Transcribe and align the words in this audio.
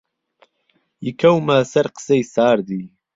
یکەومە 1.07 1.57
سەر 1.71 1.87
قسەی 1.95 2.23
ساردی 2.33 2.83